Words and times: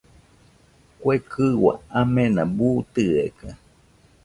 Kue 1.01 1.15
kɨua 1.31 1.73
amena 1.99 2.43
buu 2.57 2.77
tɨeka. 2.93 3.49